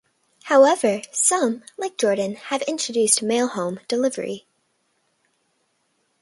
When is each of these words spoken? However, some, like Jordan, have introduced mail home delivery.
However, 0.45 1.03
some, 1.11 1.61
like 1.77 1.95
Jordan, 1.95 2.33
have 2.33 2.63
introduced 2.63 3.21
mail 3.21 3.49
home 3.49 3.79
delivery. 3.87 4.47